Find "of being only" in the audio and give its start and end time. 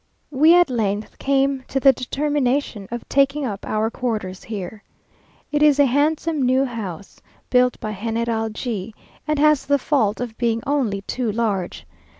10.19-11.01